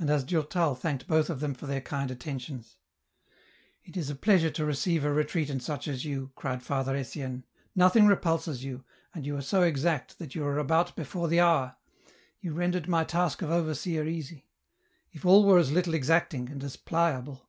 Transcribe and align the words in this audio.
And 0.00 0.10
as 0.10 0.24
Durtal 0.24 0.74
thanked 0.74 1.06
both 1.06 1.30
of 1.30 1.38
them 1.38 1.54
for 1.54 1.66
their 1.66 1.80
kind 1.80 2.10
attentions," 2.10 2.78
It 3.84 3.96
is 3.96 4.10
a 4.10 4.16
pleasure 4.16 4.50
to 4.50 4.64
receive 4.64 5.02
aretreatant 5.02 5.62
such 5.62 5.86
as 5.86 6.04
you," 6.04 6.32
cried 6.34 6.64
Father 6.64 6.96
Etienne, 6.96 7.44
*' 7.62 7.76
nothing 7.86 8.08
repulses 8.08 8.64
you, 8.64 8.82
and 9.14 9.24
you 9.24 9.36
are 9.36 9.40
so 9.42 9.62
exact 9.62 10.18
that 10.18 10.34
you 10.34 10.44
are 10.44 10.58
about 10.58 10.96
before 10.96 11.28
the 11.28 11.38
hour: 11.38 11.76
you 12.40 12.54
rendered 12.54 12.88
my 12.88 13.04
task 13.04 13.40
of 13.40 13.52
overseer 13.52 14.04
easy. 14.04 14.48
If 15.12 15.24
all 15.24 15.44
were 15.44 15.58
as 15.58 15.70
little 15.70 15.94
exacting 15.94 16.50
and 16.50 16.64
as 16.64 16.74
pliable." 16.74 17.48